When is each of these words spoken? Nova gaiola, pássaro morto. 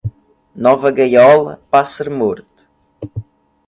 Nova 0.63 0.89
gaiola, 0.97 1.53
pássaro 1.71 2.09
morto. 2.19 2.61